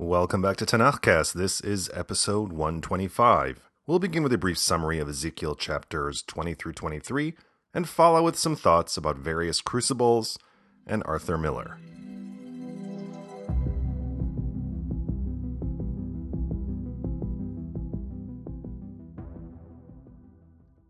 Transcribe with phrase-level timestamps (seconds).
[0.00, 1.34] Welcome back to Tanakhcast.
[1.34, 3.60] This is episode 125.
[3.86, 7.34] We'll begin with a brief summary of Ezekiel chapters 20 through 23
[7.72, 10.36] and follow with some thoughts about various crucibles
[10.84, 11.78] and Arthur Miller.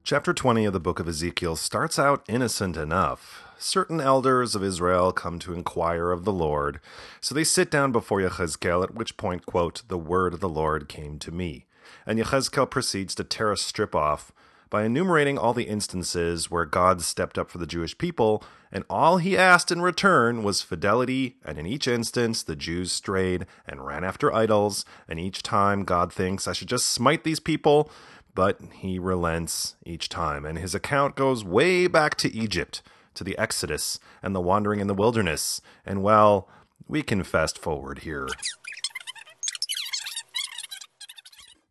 [0.07, 3.43] Chapter 20 of the book of Ezekiel starts out innocent enough.
[3.57, 6.79] Certain elders of Israel come to inquire of the Lord,
[7.22, 10.90] so they sit down before Yechezkel, at which point, quote, the word of the Lord
[10.90, 11.64] came to me.
[12.04, 14.31] And Yechezkel proceeds to tear a strip off
[14.68, 19.17] by enumerating all the instances where God stepped up for the Jewish people, and all
[19.17, 24.04] he asked in return was fidelity, and in each instance the Jews strayed and ran
[24.04, 27.89] after idols, and each time God thinks, I should just smite these people,
[28.34, 32.83] but he relents each time, and his account goes way back to Egypt,
[33.14, 35.61] to the Exodus and the wandering in the wilderness.
[35.86, 36.48] And well,
[36.89, 38.28] we can fast forward here.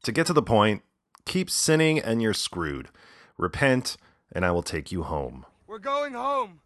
[0.04, 0.84] To get to the point,
[1.26, 2.90] keep sinning and you're screwed.
[3.38, 3.98] Repent,
[4.32, 5.46] and I will take you home.
[5.68, 6.60] We're going home.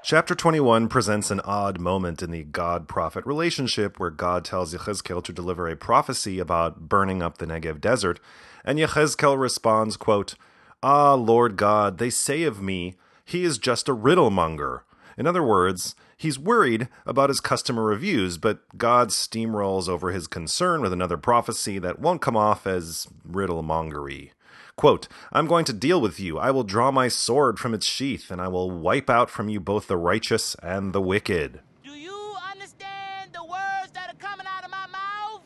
[0.00, 5.24] Chapter 21 presents an odd moment in the God prophet relationship where God tells Yechezkel
[5.24, 8.20] to deliver a prophecy about burning up the Negev desert,
[8.64, 10.36] and Yechezkel responds, quote,
[10.84, 14.84] Ah, Lord God, they say of me, he is just a riddle monger.
[15.18, 20.80] In other words, he's worried about his customer reviews, but God steamrolls over his concern
[20.80, 24.30] with another prophecy that won't come off as riddle mongery.
[24.78, 26.38] Quote, I'm going to deal with you.
[26.38, 29.58] I will draw my sword from its sheath, and I will wipe out from you
[29.58, 31.58] both the righteous and the wicked.
[31.82, 35.42] Do you understand the words that are coming out of my mouth?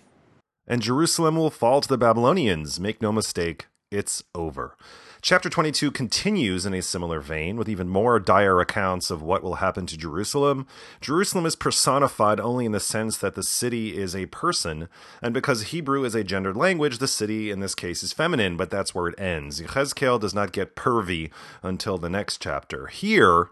[0.67, 2.79] And Jerusalem will fall to the Babylonians.
[2.79, 4.77] Make no mistake, it's over.
[5.25, 9.55] Chapter 22 continues in a similar vein with even more dire accounts of what will
[9.55, 10.67] happen to Jerusalem.
[11.01, 14.89] Jerusalem is personified only in the sense that the city is a person,
[15.23, 18.69] and because Hebrew is a gendered language, the city in this case is feminine, but
[18.69, 19.61] that's where it ends.
[19.61, 21.31] Yechezkel does not get pervy
[21.63, 22.89] until the next chapter.
[22.89, 23.47] Here,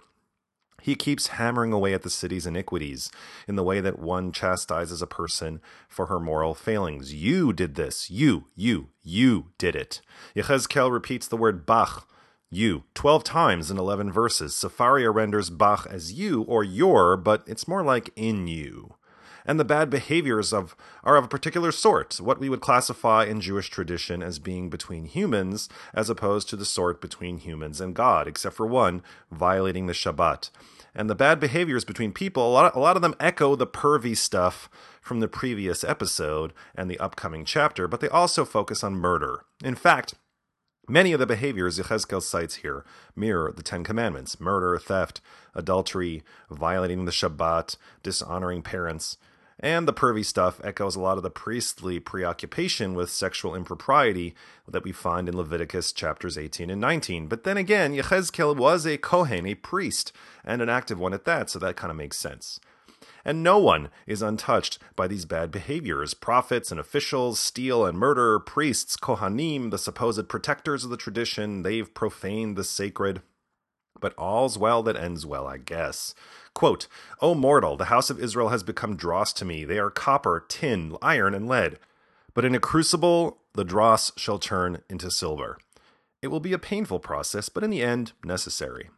[0.83, 3.11] he keeps hammering away at the city's iniquities
[3.47, 7.15] in the way that one chastises a person for her moral failings.
[7.15, 8.11] You did this.
[8.11, 10.01] You, you, you did it.
[10.35, 12.09] Yechezkel repeats the word bach,
[12.51, 14.55] you, 12 times in 11 verses.
[14.55, 18.95] Sefaria renders bach as you or your, but it's more like in you.
[19.47, 23.41] And the bad behaviors of are of a particular sort, what we would classify in
[23.41, 28.29] Jewish tradition as being between humans, as opposed to the sort between humans and God,
[28.29, 30.51] except for one, violating the Shabbat.
[30.95, 34.17] And the bad behaviors between people, a lot, a lot of them echo the pervy
[34.17, 34.69] stuff
[35.01, 39.45] from the previous episode and the upcoming chapter, but they also focus on murder.
[39.63, 40.15] In fact,
[40.91, 42.85] Many of the behaviors Yechezkel cites here
[43.15, 45.21] mirror the Ten Commandments murder, theft,
[45.55, 49.17] adultery, violating the Shabbat, dishonoring parents.
[49.63, 54.35] And the pervy stuff echoes a lot of the priestly preoccupation with sexual impropriety
[54.67, 57.27] that we find in Leviticus chapters 18 and 19.
[57.27, 60.13] But then again, Yechezkel was a Kohen, a priest,
[60.47, 62.59] and an active one at that, so that kind of makes sense.
[63.23, 66.15] And no one is untouched by these bad behaviors.
[66.15, 71.93] Prophets and officials steal and murder, priests, Kohanim, the supposed protectors of the tradition, they've
[71.93, 73.21] profaned the sacred.
[74.01, 76.15] But all's well that ends well, I guess.
[76.55, 76.87] Quote,
[77.21, 79.65] O mortal, the house of Israel has become dross to me.
[79.65, 81.79] They are copper, tin, iron, and lead.
[82.35, 85.59] But in a crucible, the dross shall turn into silver.
[86.23, 88.91] It will be a painful process, but in the end, necessary.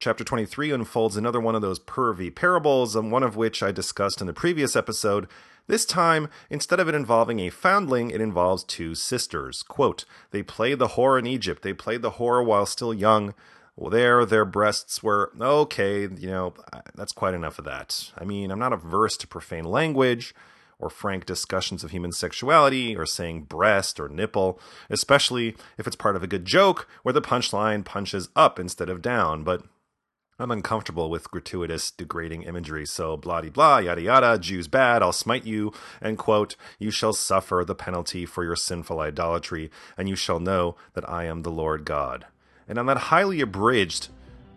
[0.00, 4.20] Chapter 23 unfolds another one of those pervy parables, and one of which I discussed
[4.20, 5.28] in the previous episode.
[5.66, 9.62] This time, instead of it involving a foundling, it involves two sisters.
[9.62, 11.62] Quote, They played the whore in Egypt.
[11.62, 13.34] They played the whore while still young.
[13.76, 16.54] Well, there, their breasts were okay, you know,
[16.94, 18.12] that's quite enough of that.
[18.16, 20.34] I mean, I'm not averse to profane language
[20.78, 24.60] or frank discussions of human sexuality or saying breast or nipple,
[24.90, 29.02] especially if it's part of a good joke where the punchline punches up instead of
[29.02, 29.64] down, but
[30.38, 35.46] I'm uncomfortable with gratuitous, degrading imagery, so blah blah, yada yada, Jews bad, I'll smite
[35.46, 40.40] you, and quote, you shall suffer the penalty for your sinful idolatry, and you shall
[40.40, 42.26] know that I am the Lord God.
[42.68, 44.08] And on that highly abridged,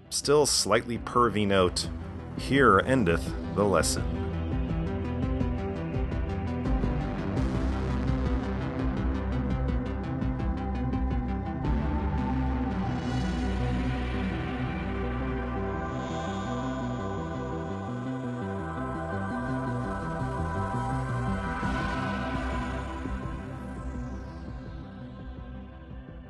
[0.10, 1.90] still slightly pervy note,
[2.38, 4.27] here endeth the lesson.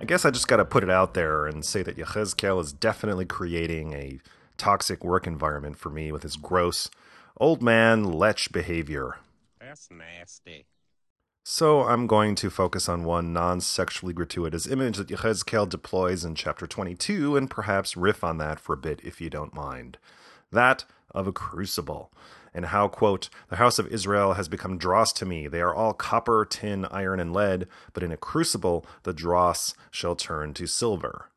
[0.07, 3.25] Guess I just got to put it out there and say that Yechezkel is definitely
[3.25, 4.19] creating a
[4.57, 6.89] toxic work environment for me with his gross,
[7.39, 9.17] old man lech behavior.
[9.59, 10.65] That's nasty.
[11.43, 16.35] So I'm going to focus on one non sexually gratuitous image that Yechezkel deploys in
[16.35, 19.97] chapter 22 and perhaps riff on that for a bit if you don't mind.
[20.51, 22.11] That of a crucible.
[22.53, 25.47] And how, quote, the house of Israel has become dross to me.
[25.47, 30.15] They are all copper, tin, iron, and lead, but in a crucible the dross shall
[30.15, 31.29] turn to silver.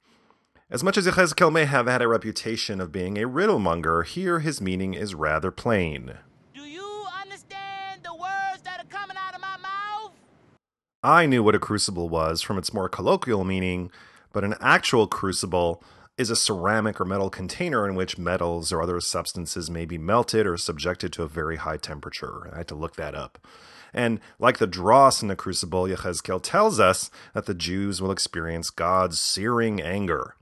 [0.70, 4.38] As much as Yechezkel may have had a reputation of being a riddle monger, here
[4.38, 6.14] his meaning is rather plain.
[6.54, 10.12] Do you understand the words that are coming out of my mouth?
[11.02, 13.90] I knew what a crucible was from its more colloquial meaning,
[14.32, 15.82] but an actual crucible
[16.20, 20.46] is a ceramic or metal container in which metals or other substances may be melted
[20.46, 22.50] or subjected to a very high temperature.
[22.52, 23.38] I had to look that up.
[23.94, 28.68] And like the dross in the crucible, Yechezkel tells us that the Jews will experience
[28.68, 30.36] God's searing anger.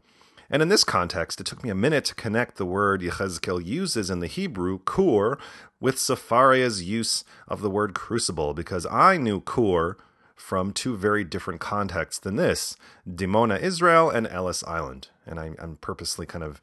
[0.51, 4.11] And in this context, it took me a minute to connect the word Yechezkel uses
[4.11, 5.39] in the Hebrew, kur,
[5.79, 9.97] with Sefaria's use of the word crucible, because I knew kur
[10.35, 12.77] from two very different contexts than this
[13.09, 15.09] Dimona, Israel, and Ellis Island.
[15.29, 16.61] And I, am purposely kind of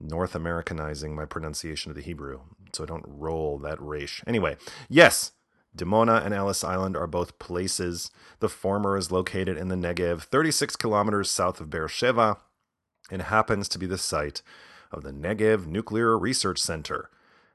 [0.00, 2.40] North Americanizing my pronunciation of the Hebrew
[2.74, 4.22] so I don't roll that resh.
[4.26, 4.56] Anyway,
[4.88, 5.32] yes,
[5.76, 8.10] Dimona and Ellis Island are both places.
[8.40, 12.38] The former is located in the Negev, 36 kilometers south of Beersheba,
[13.10, 14.42] and happens to be the site
[14.90, 17.10] of the Negev Nuclear Research Center.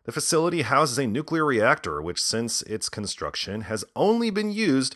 [0.06, 4.96] The facility houses a nuclear reactor, which, since its construction, has only been used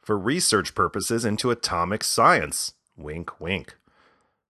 [0.00, 2.72] for research purposes into atomic science.
[2.96, 3.74] Wink, wink.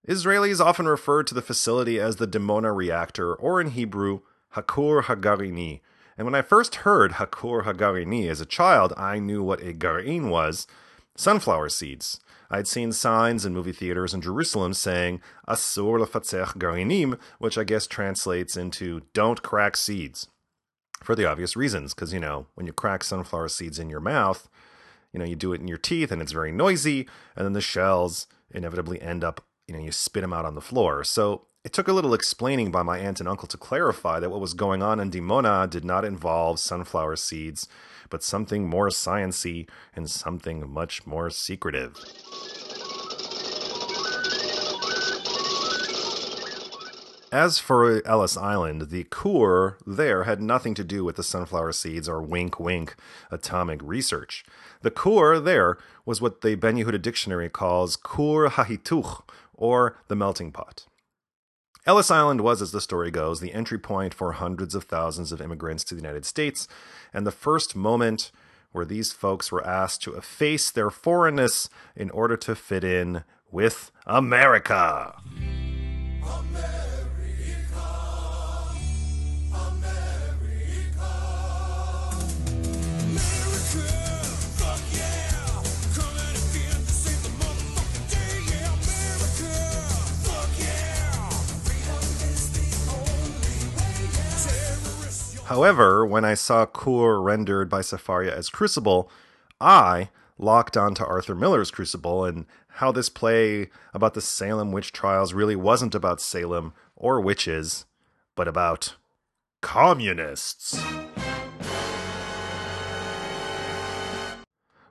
[0.08, 4.20] Israelis often refer to the facility as the Dimona reactor, or in Hebrew,
[4.50, 5.80] Hakur Hagarini.
[6.18, 10.28] And when I first heard Hakur Hagarini as a child, I knew what a garin
[10.28, 10.66] was
[11.14, 12.20] sunflower seeds.
[12.50, 17.86] I'd seen signs in movie theaters in Jerusalem saying Asur lefatzech garinim, which I guess
[17.86, 20.28] translates into don't crack seeds.
[21.02, 24.48] For the obvious reasons, because, you know, when you crack sunflower seeds in your mouth,
[25.12, 27.60] you know, you do it in your teeth and it's very noisy, and then the
[27.60, 31.02] shells inevitably end up, you know, you spit them out on the floor.
[31.02, 34.40] So it took a little explaining by my aunt and uncle to clarify that what
[34.40, 37.68] was going on in Dimona did not involve sunflower seeds,
[38.10, 39.66] but something more sciency
[39.96, 41.96] and something much more secretive.
[47.32, 52.06] As for Ellis Island, the core there had nothing to do with the sunflower seeds
[52.06, 52.94] or wink wink
[53.30, 54.44] atomic research.
[54.82, 59.22] The core there was what the Ben Yehuda dictionary calls kur hahituch,
[59.62, 60.86] or the melting pot.
[61.86, 65.40] Ellis Island was, as the story goes, the entry point for hundreds of thousands of
[65.40, 66.66] immigrants to the United States,
[67.14, 68.32] and the first moment
[68.72, 73.22] where these folks were asked to efface their foreignness in order to fit in
[73.52, 75.14] with America.
[95.52, 99.10] However, when I saw Kur rendered by Sefaria as Crucible,
[99.60, 105.34] I locked onto Arthur Miller's Crucible and how this play about the Salem witch trials
[105.34, 107.84] really wasn't about Salem or witches,
[108.34, 108.94] but about
[109.60, 110.82] communists.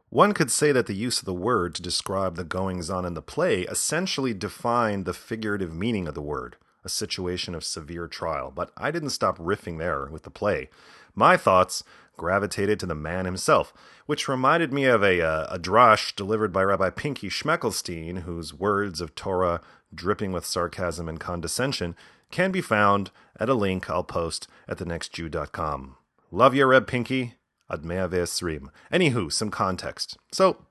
[0.10, 3.16] One could say that the use of the word to describe the goings on in
[3.16, 8.52] the play essentially defined the figurative meaning of the word a situation of severe trial,
[8.54, 10.70] but I didn't stop riffing there with the play.
[11.14, 11.84] My thoughts
[12.18, 13.74] gravitated to the man himself,
[14.06, 19.02] which reminded me of a, uh, a drash delivered by Rabbi Pinky Schmeckelstein, whose words
[19.02, 19.62] of Torah
[19.94, 21.96] dripping with sarcasm and condescension
[22.30, 25.98] can be found at a link I'll post at thenextjew.com.
[26.32, 27.36] Love you, Reb Pinky.
[27.70, 28.68] Admea Ve'esrim.
[28.92, 30.18] Anywho, some context.
[30.32, 30.66] So,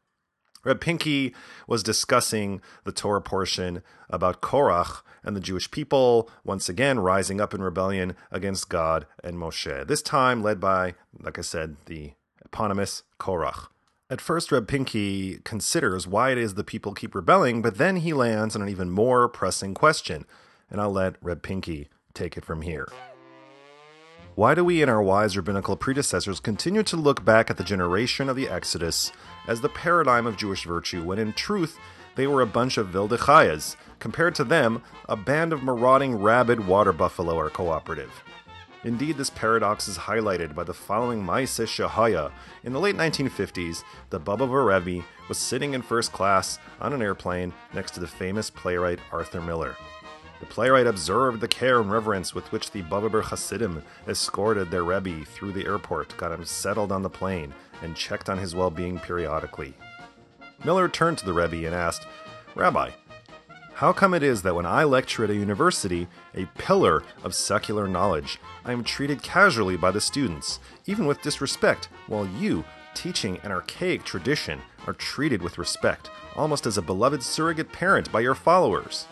[0.63, 1.35] Reb Pinky
[1.67, 7.55] was discussing the Torah portion about Korach and the Jewish people once again rising up
[7.55, 9.87] in rebellion against God and Moshe.
[9.87, 12.13] This time led by, like I said, the
[12.45, 13.69] eponymous Korach.
[14.11, 18.13] At first, Reb Pinky considers why it is the people keep rebelling, but then he
[18.13, 20.27] lands on an even more pressing question,
[20.69, 22.89] and I'll let Reb Pinky take it from here.
[24.37, 28.29] Why do we and our wise rabbinical predecessors continue to look back at the generation
[28.29, 29.13] of the Exodus
[29.49, 31.79] as the paradigm of Jewish virtue when in truth
[32.15, 36.93] they were a bunch of Vildechayas, compared to them, a band of marauding rabid water
[36.93, 38.23] buffalo are cooperative?
[38.85, 42.31] Indeed, this paradox is highlighted by the following Maise Shahaya.
[42.65, 47.53] In the late 1950s, the Baba Rebbe was sitting in first class on an airplane
[47.75, 49.77] next to the famous playwright Arthur Miller.
[50.41, 55.25] The playwright observed the care and reverence with which the Bababer Hasidim escorted their Rebbe
[55.25, 58.99] through the airport, got him settled on the plane, and checked on his well being
[58.99, 59.75] periodically.
[60.65, 62.07] Miller turned to the Rebbe and asked,
[62.55, 62.91] Rabbi,
[63.81, 67.89] how come it is that when I lecture at a university, a pillar of secular
[67.89, 72.63] knowledge, I am treated casually by the students, even with disrespect, while you,
[72.95, 78.21] teaching an archaic tradition, are treated with respect, almost as a beloved surrogate parent by
[78.21, 79.07] your followers?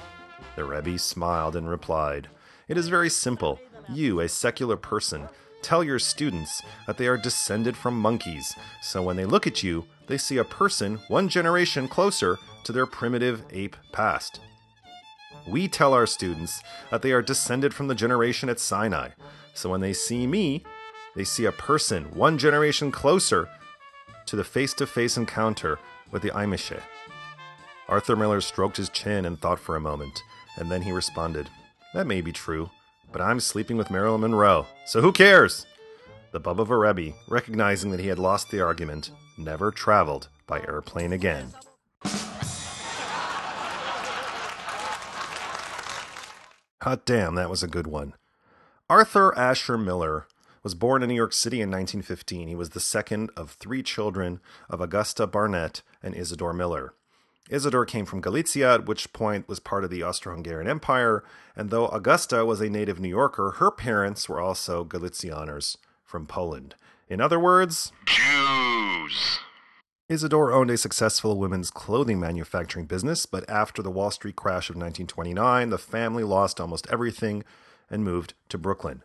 [0.58, 2.26] The Rebbe smiled and replied,
[2.66, 3.60] It is very simple.
[3.88, 5.28] You, a secular person,
[5.62, 9.84] tell your students that they are descended from monkeys, so when they look at you,
[10.08, 14.40] they see a person one generation closer to their primitive ape past.
[15.46, 16.60] We tell our students
[16.90, 19.10] that they are descended from the generation at Sinai,
[19.54, 20.64] so when they see me,
[21.14, 23.48] they see a person one generation closer
[24.26, 25.78] to the face to face encounter
[26.10, 26.82] with the Aimishe.
[27.88, 30.24] Arthur Miller stroked his chin and thought for a moment,
[30.58, 31.48] and then he responded,
[31.94, 32.70] That may be true,
[33.10, 35.66] but I'm sleeping with Marilyn Monroe, so who cares?
[36.32, 41.54] The Baba Rebbe, recognizing that he had lost the argument, never traveled by airplane again.
[46.82, 48.14] Hot damn, that was a good one.
[48.90, 50.26] Arthur Asher Miller
[50.62, 52.48] was born in New York City in 1915.
[52.48, 56.94] He was the second of three children of Augusta Barnett and Isidore Miller.
[57.48, 61.24] Isidore came from Galicia, at which point was part of the Austro Hungarian Empire,
[61.56, 66.74] and though Augusta was a native New Yorker, her parents were also Galicianers from Poland.
[67.08, 69.38] In other words, Jews.
[70.08, 74.76] Isidore owned a successful women's clothing manufacturing business, but after the Wall Street crash of
[74.76, 77.44] 1929, the family lost almost everything
[77.90, 79.02] and moved to Brooklyn.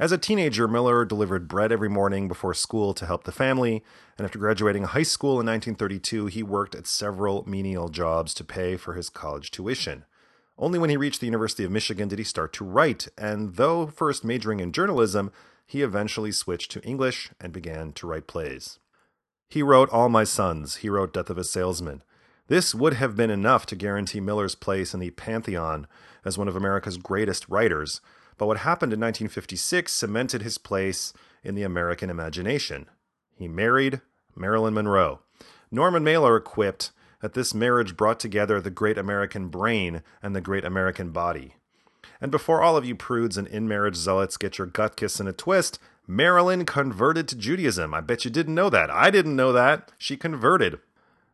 [0.00, 3.82] As a teenager, Miller delivered bread every morning before school to help the family,
[4.16, 8.76] and after graduating high school in 1932, he worked at several menial jobs to pay
[8.76, 10.04] for his college tuition.
[10.56, 13.88] Only when he reached the University of Michigan did he start to write, and though
[13.88, 15.32] first majoring in journalism,
[15.66, 18.78] he eventually switched to English and began to write plays.
[19.48, 22.04] He wrote All My Sons, he wrote Death of a Salesman.
[22.46, 25.88] This would have been enough to guarantee Miller's place in the pantheon
[26.24, 28.00] as one of America's greatest writers,
[28.38, 32.86] but what happened in 1956 cemented his place in the American imagination.
[33.36, 34.00] He married
[34.34, 35.20] Marilyn Monroe.
[35.70, 40.64] Norman Mailer quipped that this marriage brought together the great American brain and the great
[40.64, 41.54] American body.
[42.20, 45.28] And before all of you prudes and in marriage zealots get your gut kiss in
[45.28, 47.92] a twist, Marilyn converted to Judaism.
[47.92, 48.90] I bet you didn't know that.
[48.90, 49.92] I didn't know that.
[49.98, 50.78] She converted.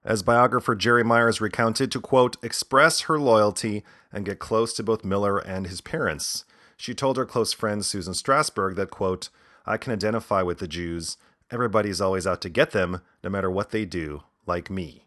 [0.05, 5.05] As biographer Jerry Myers recounted, to quote, express her loyalty and get close to both
[5.05, 6.45] Miller and his parents.
[6.77, 9.29] She told her close friend Susan Strasberg that, quote,
[9.67, 11.17] I can identify with the Jews.
[11.51, 15.07] Everybody's always out to get them, no matter what they do, like me.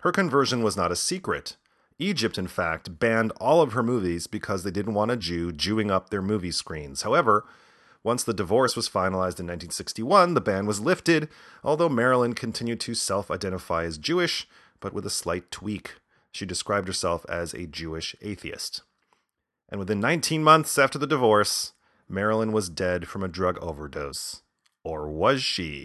[0.00, 1.56] Her conversion was not a secret.
[1.98, 5.90] Egypt, in fact, banned all of her movies because they didn't want a Jew Jewing
[5.90, 7.02] up their movie screens.
[7.02, 7.44] However,
[8.04, 11.28] once the divorce was finalized in 1961, the ban was lifted,
[11.64, 14.46] although Marilyn continued to self identify as Jewish,
[14.80, 15.96] but with a slight tweak.
[16.30, 18.82] She described herself as a Jewish atheist.
[19.68, 21.72] And within 19 months after the divorce,
[22.08, 24.42] Marilyn was dead from a drug overdose.
[24.82, 25.84] Or was she?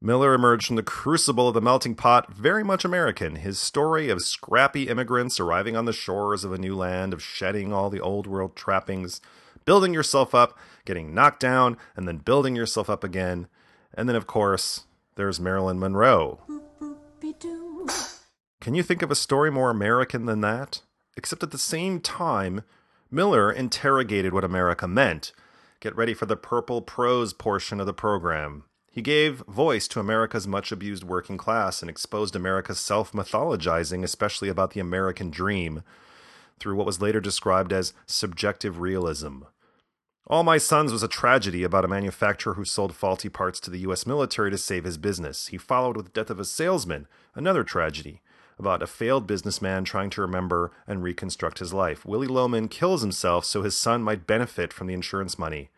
[0.00, 3.36] Miller emerged from the crucible of the melting pot very much American.
[3.36, 7.72] His story of scrappy immigrants arriving on the shores of a new land, of shedding
[7.72, 9.22] all the old world trappings,
[9.64, 13.48] building yourself up, getting knocked down, and then building yourself up again.
[13.94, 14.84] And then, of course,
[15.16, 16.40] there's Marilyn Monroe.
[18.64, 20.80] Can you think of a story more American than that?
[21.18, 22.62] Except at the same time,
[23.10, 25.32] Miller interrogated what America meant.
[25.80, 28.64] Get ready for the purple prose portion of the program.
[28.90, 34.48] He gave voice to America's much abused working class and exposed America's self mythologizing, especially
[34.48, 35.82] about the American dream,
[36.58, 39.42] through what was later described as subjective realism.
[40.26, 43.80] All My Sons was a tragedy about a manufacturer who sold faulty parts to the
[43.80, 44.06] U.S.
[44.06, 45.48] military to save his business.
[45.48, 48.22] He followed with Death of a Salesman, another tragedy
[48.58, 52.04] about a failed businessman trying to remember and reconstruct his life.
[52.04, 55.70] Willy Loman kills himself so his son might benefit from the insurance money.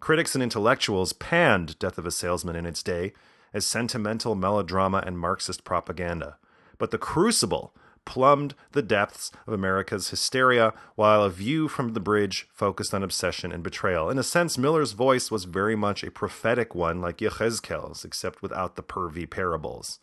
[0.00, 3.12] Critics and intellectuals panned Death of a Salesman in its day
[3.54, 6.36] as sentimental melodrama and Marxist propaganda.
[6.78, 7.72] But The Crucible
[8.04, 13.52] plumbed the depths of America's hysteria, while A View from the Bridge focused on obsession
[13.52, 14.10] and betrayal.
[14.10, 18.76] In a sense, Miller's voice was very much a prophetic one like Yechezkel's, except without
[18.76, 20.00] the pervy parables.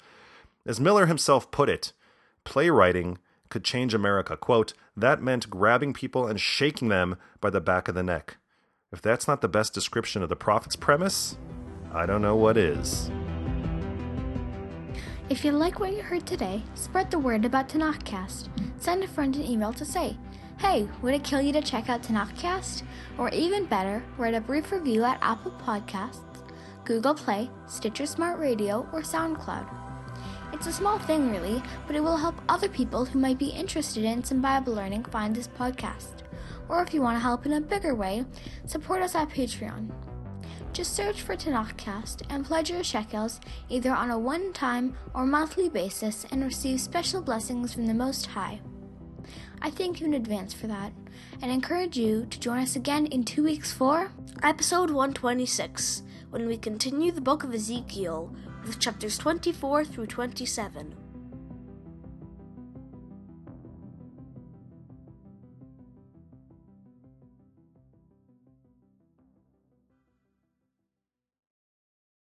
[0.66, 1.92] As Miller himself put it,
[2.44, 3.18] playwriting
[3.50, 4.38] could change America.
[4.38, 8.38] Quote, that meant grabbing people and shaking them by the back of the neck.
[8.92, 11.38] If that's not the best description of the prophet's premise,
[11.94, 13.12] I don't know what is.
[15.30, 18.50] If you like what you heard today, spread the word about Tanakhcast.
[18.80, 20.18] Send a friend an email to say,
[20.58, 22.84] Hey, would it kill you to check out Tanakhcast?
[23.18, 26.20] Or even better, write a brief review at Apple Podcasts,
[26.84, 29.89] Google Play, Stitcher Smart Radio, or SoundCloud.
[30.52, 34.04] It's a small thing, really, but it will help other people who might be interested
[34.04, 36.24] in some Bible learning find this podcast.
[36.68, 38.26] Or if you want to help in a bigger way,
[38.66, 39.92] support us at Patreon.
[40.74, 43.40] Just search for Tanakhcast and pledge your shekels
[43.70, 48.28] either on a one time or monthly basis and receive special blessings from the Most
[48.28, 48.60] High.
[49.62, 50.94] I thank you in advance for that
[51.42, 54.12] and encourage you to join us again in two weeks for
[54.44, 58.34] episode 126 when we continue the book of Ezekiel
[58.70, 61.09] with chapters 24 through 27.